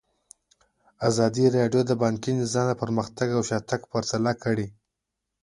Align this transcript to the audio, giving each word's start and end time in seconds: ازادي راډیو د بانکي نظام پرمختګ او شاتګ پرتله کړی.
ازادي 1.09 1.45
راډیو 1.57 1.81
د 1.85 1.91
بانکي 2.03 2.31
نظام 2.41 2.67
پرمختګ 2.81 3.27
او 3.37 3.41
شاتګ 3.49 3.81
پرتله 3.91 4.33
کړی. 4.43 4.67